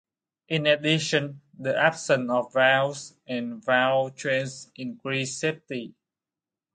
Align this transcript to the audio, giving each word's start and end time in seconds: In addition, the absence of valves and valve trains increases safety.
In 0.47 0.65
addition, 0.65 1.41
the 1.55 1.77
absence 1.77 2.31
of 2.31 2.51
valves 2.53 3.15
and 3.27 3.63
valve 3.63 4.15
trains 4.15 4.71
increases 4.75 5.37
safety. 5.37 5.93